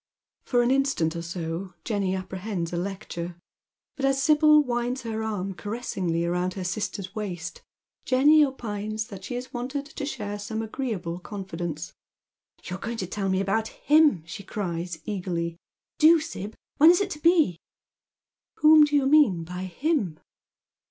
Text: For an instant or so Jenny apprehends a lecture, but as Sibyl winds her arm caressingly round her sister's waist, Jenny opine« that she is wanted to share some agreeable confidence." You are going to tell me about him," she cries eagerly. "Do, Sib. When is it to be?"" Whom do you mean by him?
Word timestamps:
For 0.41 0.63
an 0.63 0.71
instant 0.71 1.15
or 1.15 1.21
so 1.21 1.75
Jenny 1.85 2.15
apprehends 2.15 2.73
a 2.73 2.75
lecture, 2.77 3.35
but 3.95 4.03
as 4.03 4.19
Sibyl 4.23 4.63
winds 4.63 5.03
her 5.03 5.21
arm 5.23 5.53
caressingly 5.53 6.25
round 6.25 6.55
her 6.55 6.63
sister's 6.63 7.13
waist, 7.13 7.61
Jenny 8.03 8.43
opine« 8.43 8.97
that 9.09 9.23
she 9.23 9.35
is 9.35 9.53
wanted 9.53 9.85
to 9.85 10.05
share 10.07 10.39
some 10.39 10.63
agreeable 10.63 11.19
confidence." 11.19 11.93
You 12.63 12.77
are 12.77 12.79
going 12.79 12.97
to 12.97 13.05
tell 13.05 13.29
me 13.29 13.41
about 13.41 13.67
him," 13.67 14.23
she 14.25 14.41
cries 14.41 14.97
eagerly. 15.05 15.57
"Do, 15.99 16.19
Sib. 16.19 16.55
When 16.77 16.89
is 16.89 16.99
it 16.99 17.11
to 17.11 17.19
be?"" 17.19 17.59
Whom 18.61 18.85
do 18.85 18.95
you 18.95 19.05
mean 19.05 19.43
by 19.43 19.65
him? 19.65 20.19